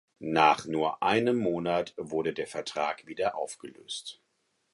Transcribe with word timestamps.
Nach 0.17 0.65
nur 0.65 1.03
einem 1.03 1.37
Monat 1.37 1.93
wurde 1.95 2.33
der 2.33 2.47
Vertrag 2.47 3.05
wieder 3.05 3.35
aufgelöst. 3.37 4.19